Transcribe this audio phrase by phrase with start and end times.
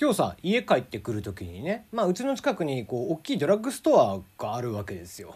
[0.00, 5.34] 今日さ家帰ってくる時にね、まあ、うちの近くにこう大きいドラッグストアがあるわけですよ。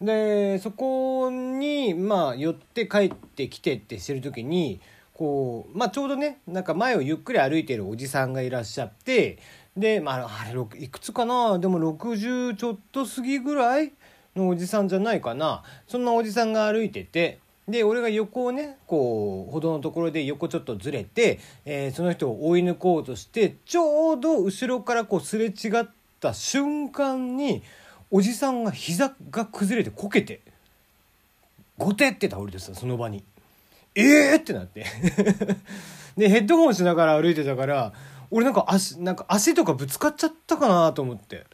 [0.00, 4.80] でそこにまあ寄って帰ってきてってしてる時に
[5.12, 9.38] こう、まあ、ちょうどねなんか前をゆっくり歩いてるおじさんがいらっしゃって
[9.76, 11.58] で、まあ、あれいくつかな？
[11.58, 13.92] でも60ちょっと過ぎぐらい
[14.34, 25.86] のおじさんじゃないかなそんなおじさんが歩いててで俺が横をねこう歩道のところで横ちょっとずれて、えー、その人を追い抜こうとしてちょうど後ろからこうすれ違っ
[26.18, 27.62] た瞬間に
[28.10, 30.40] おじさんが膝が崩れてこけて
[31.76, 33.22] ゴテって倒れてさその場に。
[33.94, 34.86] ええー、ってなって
[36.16, 37.92] でヘッドホンしながら歩いてたから
[38.30, 41.44] 俺なんか足なんか足とかぶつかっちゃったかなと思って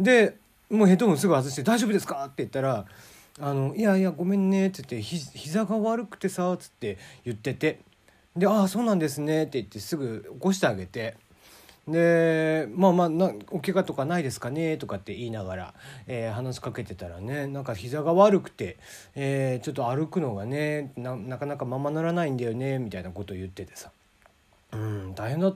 [0.00, 0.36] で
[0.70, 2.86] もうヘッドホンすぐ外して「大丈夫ですか?」って言ったら
[3.40, 7.80] 「あのいやいやごめんね」っつってひ「膝が悪くてさ」っつって言ってて
[8.36, 11.16] で「ああそうなんですね」って言ってすぐ起こしてあげて。
[11.88, 15.74] でまあまあなお怪我とかないですかねとかって言いながら、
[16.06, 18.76] えー、話しかけてたらねなんか膝が悪くて、
[19.16, 23.90] えー、ちょっと歩くのがねなかなかままならないんだよねみたいなことを言っててさ
[24.70, 25.52] うん大変だ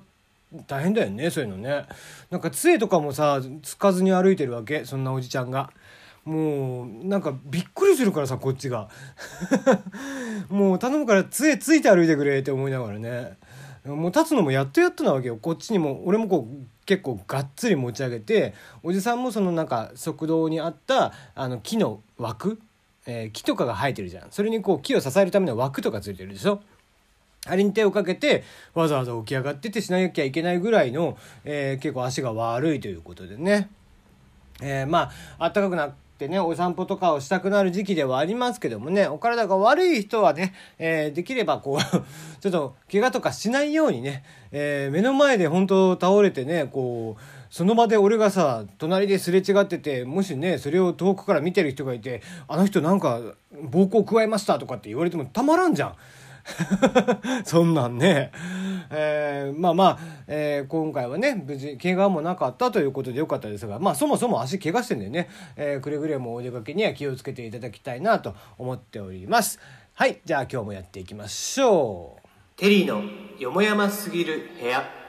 [0.67, 1.85] 大変だよねそういうのね
[2.31, 5.71] なんか杖とかもさつかずに歩いてるわけそんなおじちゃんが。
[6.27, 8.89] もうなんかびっくりするからさこっちが。
[10.51, 13.37] もう頼むから杖ついて歩いてくれって思いながらね。
[13.85, 15.39] もう立つのもやっとやっとなわけよ。
[15.41, 22.61] こっちにも俺もこう結構がっつり持ち上げておじさんもそのなんか側道にあったあの木の枠、
[23.07, 24.27] えー、木とかが生えてるじゃん。
[24.31, 26.61] それにこう木を支えるための枠とかついてるでしょ。
[27.47, 28.43] あれに手をかけて
[28.75, 33.71] わざわざ起き上がっててしなきゃいけないぐらいの、えー、結構足が悪いということでね、
[34.61, 41.81] えー、まあ暖かくなってね、お散歩とかをしたくなる時期ではありますけどもね、お体が悪い人はね、えー、できればこう
[42.41, 53.21] ちょっと怪我とかしないようにね、えー、目の前で本当倒れてね、こう、その場で俺がさ、隣ですれ違ってて、もしね、それを遠くから見てる人がいて、あの人なんか
[53.63, 55.95] 暴行加えましたとかって言われてもたまらんじゃん。
[57.45, 58.31] そんなんね。
[58.91, 69.61] えー、まあまあ、えー、今回はね、無事、怪我もなかったということでよかったですが、まあそもそも足怪我してんでね、えー、くれぐれもお出かけには気をつけていただきたいなと思っております。
[69.95, 72.27] はい、じゃあ今日もやっていきましょう。
[72.57, 73.03] テリーの
[73.39, 75.07] よもやますぎる部屋。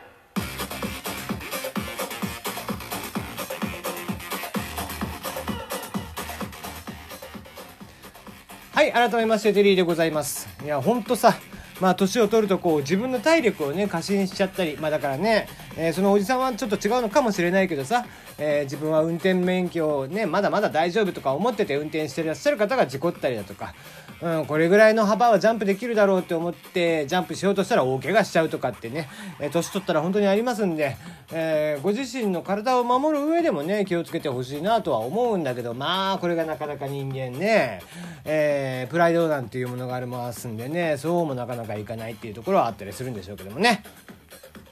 [8.78, 11.34] はい改めましてテリーでございますいやほんとさ
[11.80, 18.06] まあ年を取るとこう自分の体力をね過信しちゃったりまあだからね、えー、そのおじさんはちょっと違うのかもしれないけどさ、
[18.38, 23.74] えー、自分は運転免許をねまだまだ大丈夫とか思ってて運転してらっしゃる方が事故ったりだとか
[24.22, 29.08] うん、これぐらいの幅はジャンプできるだろうって思ってジャンプしようとしたら大怪我しちゃうとかってね、
[29.40, 30.98] えー、年取ったら本当にありますんで、
[31.32, 37.82] えー、ご自身の体を守る上でもね気をつけてほしいなとは思うんだけどまあこれがなかなか人間ね、
[38.26, 43.84] えー、プライドなんていうものがありますんでねそうもなかなかいかないっていうところはあったりするんでしょうけどもね。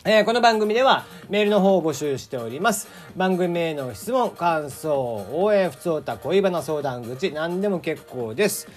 [0.08, 2.88] えー、この番組ではメールの方を募集しております。
[3.18, 4.94] 番組への質問、感想、
[5.32, 8.68] 応援、普通歌、恋バナ相談口、何でも結構です。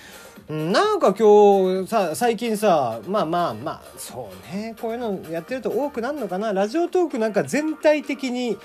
[0.49, 8.57] なんか今日さ最近さまあまあまあそうねこういうのやってると多くなるのかなラジオトークなんか全体的に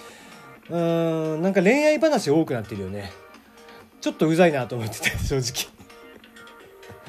[0.70, 3.12] うーんなんか恋愛話多くなってるよね
[4.00, 5.73] ちょっとうざいなと思ってて正直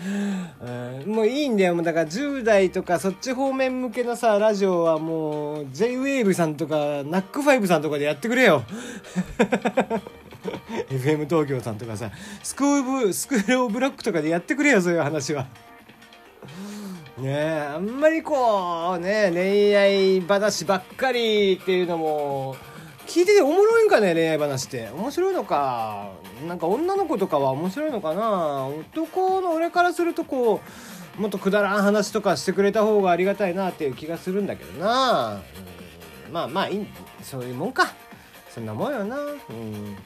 [0.03, 1.13] うん。
[1.15, 1.81] もういいんだよ。
[1.83, 8.65] だから10代とかそっち方面向けのさラジオはもう JWAVE さんとか NAC5 さんとかでやってくれよ。
[10.91, 12.11] FM 東京さんとかさ
[12.43, 15.47] スクールスクールオブラックとかでやってくれよそういう話は。
[17.19, 22.57] ねえあんまりこうね恋愛話ばっかりっていうのも
[23.07, 24.89] 聞いてておもろいんかね恋愛話って。
[24.91, 26.11] 面白いのか。
[26.47, 28.67] なんか女の子とかは面白いのかな。
[28.67, 30.61] 男の俺からするとこ
[31.19, 35.41] うもっとくだらん話とかしてくれた方がありがたいなっていう気がするんだけどな、
[36.27, 36.87] うん、まあまあいい
[37.23, 37.93] そういうもんか。
[38.51, 39.17] そんなもんよな。
[39.19, 39.97] うん。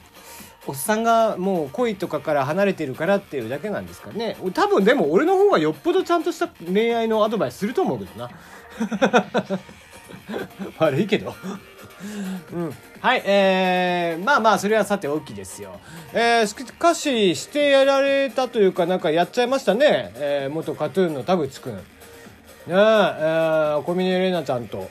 [0.67, 4.37] おっさんがもう恋とかから離れてるからっていうだけなんですかね。
[4.53, 8.29] 多分でも俺の方がよっぽどちゃんとした恋愛のアドバイスすると思うけどな。
[10.77, 11.33] 悪いけど。
[12.53, 15.79] うん、はいえー、まあまあそれはさておきですよ。
[16.13, 21.75] えー、しかししてやられたというかなんかやっちゃいましたね、えー、元カトゥーンの田口くん。
[21.75, 21.81] ね
[22.67, 24.89] えー、小峰玲奈ちゃんと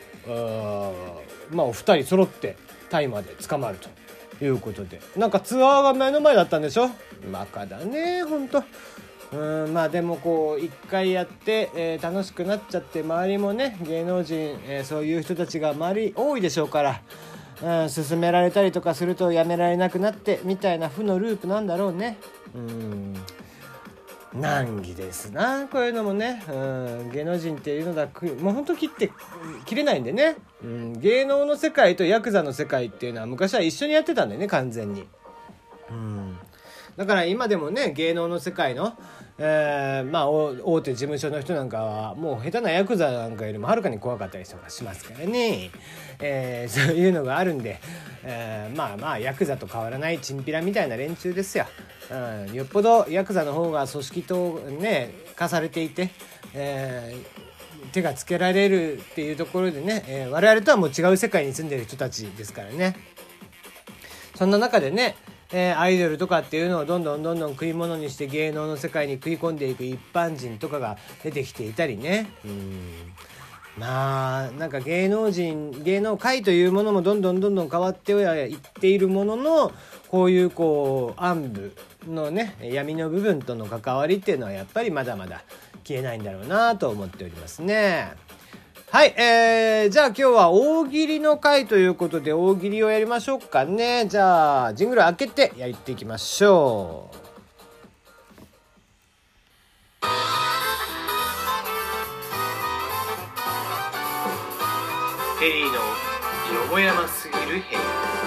[1.51, 2.57] まあお二人揃って
[2.91, 5.01] タイまで捕まるということで。
[5.17, 6.91] なんかツアーが目の前だったんでしょ？
[7.33, 8.63] バカだねほんと。
[9.33, 17.01] うんまあでもこう一回やって、えー、楽しくなっちゃって周りもね芸能人、えー、そういう人たちが周り多いでしょうから、
[17.63, 22.17] うん、勧められたりとかするとやめられなくなってみたいな負のループなんだろうね。
[22.55, 23.15] うん
[24.35, 28.09] 難儀ですなこういうのもね、うん、芸能人っていうのだ
[28.43, 29.11] もうほんと切って
[29.65, 35.07] 切れないんでね、うん、芸能の世界とヤクザの世界っていうのは昔は一緒にやってたんだよね完全に。
[35.91, 36.18] うん
[36.99, 38.93] だから今でもね芸能の世界の、
[39.39, 45.71] えー、まあ大手事務所の人なんかはもう下手なヤクザなんかよりもはるかに怖かったりとかしますからね、
[46.19, 47.79] えー、 そういうのがあるんで、
[48.25, 51.67] えー、まあまあヤクザと変わらないチンピラみたいな連中ですよ、
[52.11, 56.11] うん、よっぽどヤクザの方が組織とね化されていて、
[56.53, 62.97] えー、手がつけられるっていうところでね、えー、我々とはもう違う世界に住んでる人たちですからね。
[64.35, 65.17] そんな中でね
[65.53, 72.31] えー、アイドルとかっていうのをどんどんどんどん食い物にして芸能の世界に食い込んでいく一般人とかが出てきていたりね。
[72.45, 73.13] うん
[73.79, 79.73] まあなんか芸能人芸能界というものもどんどんどんどん変わってはいっているものの
[80.09, 81.73] こういうこう暗部
[82.09, 85.45] のね闇の部分との関わりっていうのはやっぱりまだまだ
[85.85, 88.13] 消えないんだろうなと思っておりますね。
[88.91, 94.07] はい、えー、じゃあ今日は大喜利の回ということで大喜利をやりましょうかね。
[94.09, 97.19] じゃあ、ジングル開けてやっていきましょう。
[105.39, 108.18] ヘリーのよもやますぎる部屋。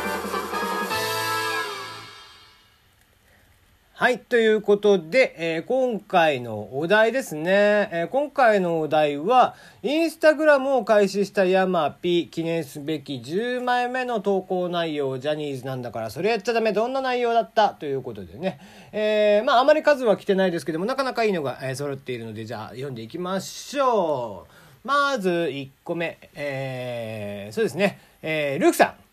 [4.01, 4.17] はい。
[4.17, 7.87] ということで、えー、今回のお題ですね。
[7.91, 9.53] えー、今回のお題は、
[9.83, 18.59] インスタグラムを開始したヤマピ記念すべき10枚目の投稿内容、ジャニーズなんだから、それやっちゃダメ、どんな内容だったということでね。
[18.91, 24.47] えー、まあ、あまり数は来てないですけども、なかなかいいのが、え揃っているので、じゃあ、読んでいきましょ
[24.83, 24.87] う。
[24.87, 26.17] まず、1個目。
[26.33, 27.99] え、そうですね。
[28.23, 29.10] えー、ルークさん。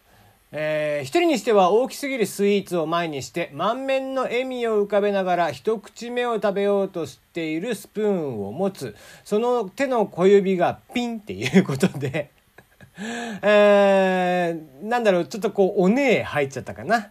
[0.50, 12.31] えー、一人にしては大きすぎるスイーツを前にして満面の笑みを浮かべながら一口目を食べようとしているスプーンを持つその手の小指がピンっていうことで
[13.43, 17.11] えー、なんだろう、ちょっとこう、おねえ入っちゃったかな。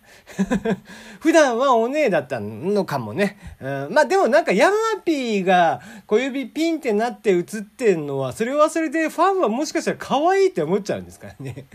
[1.21, 3.37] 普段はおねえだったのかもね。
[3.61, 11.65] うん、まあでもなんかヤマピーが小指ピンってなって映ってんのは、それはそれでファンはもしかしたら可愛いって思っちゃうんですからね。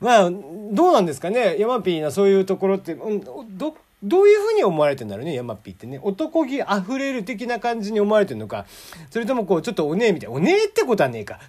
[0.00, 1.58] まあ、どうなんですかね。
[1.58, 5.98] ヤマピーなそういうところって、ど、どういうふうに思われてんだろうね、ヤマピーってね。
[6.02, 8.66] 男気溢れる的な感じに思われてるのか。
[9.10, 10.36] それともこう、ちょっとおねえみたいな。
[10.36, 11.40] おねえってことはねえか。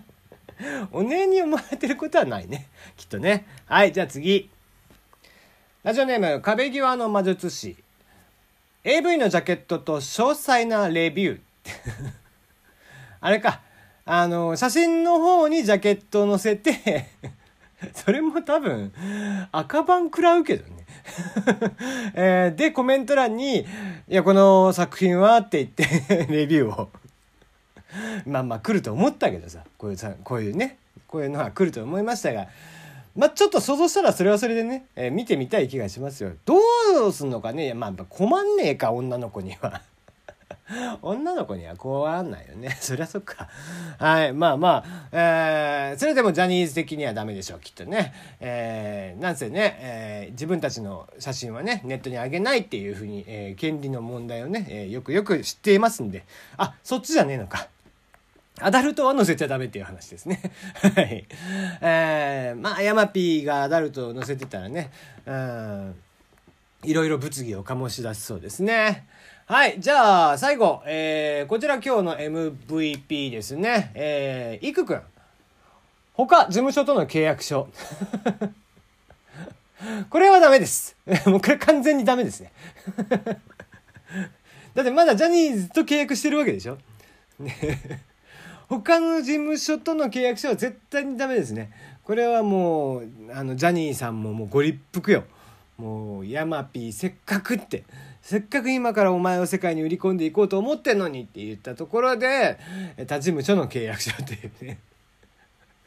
[0.90, 2.68] おねえに思われてることはないね。
[2.96, 3.46] きっとね。
[3.66, 4.48] はい、じゃあ次。
[5.82, 7.76] ラジオネーム、壁際の魔術師。
[8.82, 11.40] AV のジャケットと詳細なレビュー。
[13.20, 13.60] あれか。
[14.08, 17.08] あの、写真の方にジャケットを載せて
[17.92, 18.92] それも多分、
[19.50, 20.86] 赤番食らうけどね。
[22.14, 23.64] えー、で、コメント欄に、い
[24.08, 26.88] や、この作品はって言って レビューを。
[28.26, 32.46] まあまあ来ると思ったけどさ、こういうさ、こういうね、こういうのは来ると思いましたが、
[33.16, 36.32] まあちょっと想像したらそれはそれでね、えー、見てみたい気がしますよ。
[36.44, 36.56] ど
[37.08, 39.82] うすんのかね、まあ困んねえか、女の子には。
[41.02, 42.76] 女の子にはこうあんないよね。
[42.80, 43.48] そりゃそっか。
[43.98, 44.32] はい。
[44.32, 48.12] まあまあ、えー、それでもジャニーズ的にはダメでしょう、きっとね。
[48.40, 56.24] えー、なんせね、えー、自分たちの写真はね、ネットに上げないっていうふうに、えー、権利の問題をね、えー、よくよく知っていますんで。
[56.56, 57.68] あ、そっちじゃねえのか。
[58.58, 60.40] アダルトは載せちゃダメっていう話ですね。
[60.80, 61.26] はい。
[61.82, 64.90] えー、まあ、ヤマピーがアダルトを載せてたらね、
[65.26, 65.94] うん、
[66.84, 69.06] いろいろ物議を醸し出しそうですね。
[69.48, 69.78] はい。
[69.78, 70.82] じゃあ、最後。
[70.86, 73.92] えー、こちら今日の MVP ですね。
[73.94, 75.00] えー、いくくん。
[76.14, 77.68] 他、事務所との契約書。
[80.10, 80.96] これはダメです。
[81.30, 82.50] もうこれ完全にダメですね。
[84.74, 86.76] だってまだジャニーズと契約してるわけでしょ
[88.68, 91.70] 他の事務所との契約書は絶対にダメですね。
[92.02, 95.22] これはもう、あの、ジャニーさんももうご立腹よ。
[95.76, 97.84] もう、ヤマピーせっかくって。
[98.26, 102.58] せっかく今からお前を世界に売り込んでいこうと思ってんのにって言ったところで、
[103.06, 104.80] 他事務所の契約書っていうね。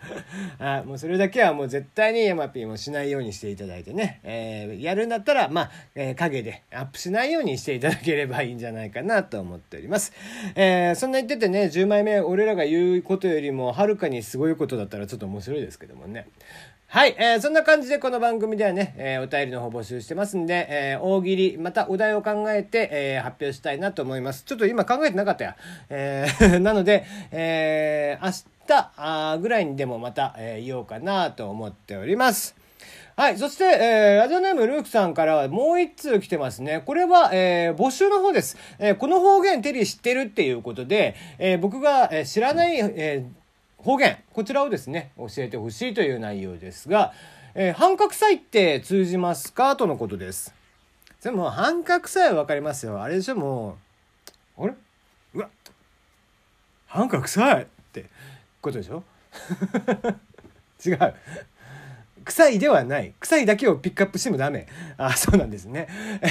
[0.59, 10.13] あもうそれだけはもう絶対にヤマピーもしないようにしていただいてね、えー、やるんだったら、まあ、えー、影でアップしないようにしていただければいいんじゃないかなと思っております。
[10.55, 16.27] えー、そんな言っててね、10枚目、俺らが言うことよりもはるかにすごいことだったらちょっと面白いですけどもね。
[16.91, 24.43] はい、えー、そんな感じでこの番組ではね、えー、お便りの方募集してますんで、えー、大喜利、またお題を考えて、えー、発表したいなと思います。
[24.43, 25.55] ちょっと今考えてなかったや。
[25.91, 28.45] えー、 なので、えー、明日
[28.97, 32.55] あぐらいにでもまた、えー、言おうかなと思っております。
[33.15, 33.37] はい。
[33.37, 36.81] そして、えー、ラジオネームルークさんからはもう一通来てますね。
[36.85, 38.57] これは、えー、募集の方です。
[38.77, 47.13] えー、この方言テリー知ってるっていうことで、えー、僕が、えー、知らない、えー、方言こちらをですね教えてほしいという内容ですが、
[47.55, 50.53] えー、半角祭って通じますかとのことです
[51.23, 53.77] でも半角祭は分かりますよあれでしょも
[54.57, 54.73] うあれ？
[55.33, 55.49] うわ
[56.87, 57.67] 半角祭？
[58.69, 59.03] ことでしょ？
[60.85, 61.13] 違う
[62.25, 63.13] 臭いではない。
[63.19, 64.67] 臭いだけをピックアップしてもダメ。
[64.97, 65.87] あ、そうなんですね。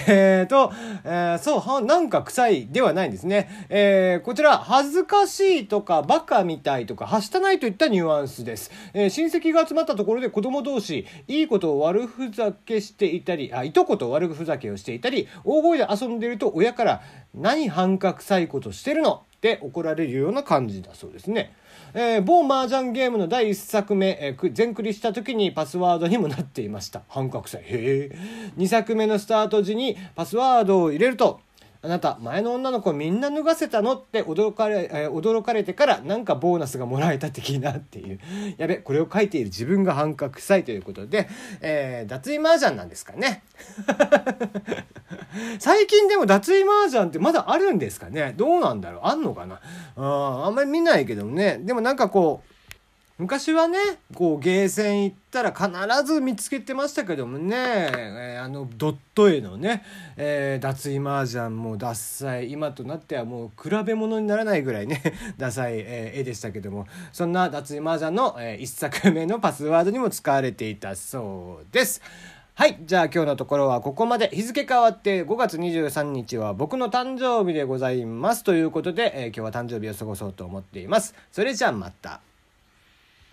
[0.06, 3.66] えーと、えー、そう、は、なんか臭いではないんですね。
[3.68, 8.70] えー、こちら、恥ずかしいとか、バカみたいとか、はしたないといったニュアンスです。
[8.94, 17.02] え、親戚が集まったところで子供同士、いいことを悪ふざけしていたり、あ、いとこと悪ふざけをしていたり、大声で遊んでいると親から、
[17.34, 19.24] 何半角臭いことしてるの？
[19.38, 21.54] って怒られるような感じだそうですね。
[21.94, 27.02] えー、某麻雀ゲームの第1作目、えー、全クリした時にパスワードにもなっていました。
[27.08, 27.62] 半角祭。
[27.62, 28.18] へえ。
[28.56, 31.40] 2作目のスタート時にパスワードを入れると、
[31.80, 33.94] あなた、前の女の子みんな脱がせたの？
[33.94, 38.18] って驚かれ、えー、驚かれてからなんかボーナスがもらえた的なっていう。
[38.58, 41.28] やべ、これを書いている自分が半角臭いということで、
[41.60, 43.44] えー、脱衣麻雀なんですかね。
[45.60, 48.34] 最近でも脱衣麻雀ってまだあるんですかね？
[48.36, 49.00] どうなんだろう？
[49.04, 49.60] あんのかな？
[49.96, 51.58] ああんまり見ないけどね。
[51.62, 52.52] でもなんかこう、
[53.18, 53.78] 昔はね
[54.14, 55.70] こうゲーセン行ったら必
[56.04, 59.82] ず見つけてましたけどもね、えー、あのドット絵のね、
[60.16, 65.02] えー、脱衣麻雀もダッサい今となってはもう比べ物にならないぐらいね
[65.36, 72.00] ダサい、えー、絵でしたけどもそんな脱衣麻雀の、えー、1作目のパスワードにも使われていたそうです。
[72.54, 72.76] はい。
[72.82, 74.30] じゃあ今日のところはここまで。
[74.32, 78.42] 日付変わって5月23日は僕の誕生日でございます。
[78.42, 81.14] ということで、えー、今日は誕生日を過ごそうと思っています。
[81.30, 82.20] それじゃあまた。